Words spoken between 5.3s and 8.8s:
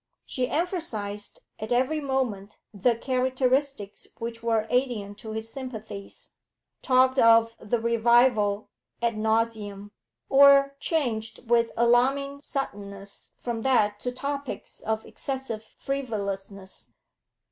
his sympathies, talked of the 'revival'